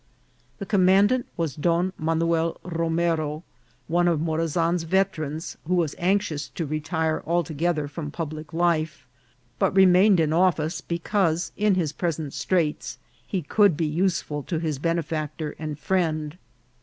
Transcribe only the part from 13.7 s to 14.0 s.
be